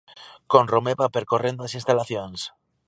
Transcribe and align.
Con 0.51 0.63
Romeva 0.73 1.13
percorrendo 1.15 1.61
as 1.63 1.75
instalacións. 1.79 2.41